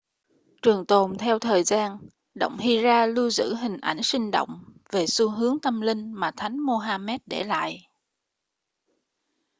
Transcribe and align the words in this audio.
trường 0.61 0.85
tồn 0.85 1.17
theo 1.17 1.39
thời 1.39 1.63
gian 1.63 1.97
động 2.35 2.57
hira 2.57 3.05
lưu 3.05 3.29
giữ 3.29 3.55
hình 3.55 3.77
ảnh 3.81 4.03
sinh 4.03 4.31
động 4.31 4.63
về 4.91 5.05
xu 5.07 5.29
hướng 5.29 5.59
tâm 5.61 5.81
linh 5.81 6.11
mà 6.13 6.31
thánh 6.37 6.59
mohamed 6.59 7.21
để 7.27 7.43
lại 7.43 7.89